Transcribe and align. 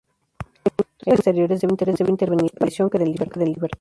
El 0.39 0.45
Ministro 0.77 1.03
de 1.05 1.13
Exteriores 1.53 1.61
debe 1.99 2.09
intervenir 2.09 2.17
para 2.17 2.27
que 2.35 2.41
la 2.41 2.47
expedición 2.47 2.89
quede 2.89 3.03
en 3.03 3.11
libertad. 3.11 3.69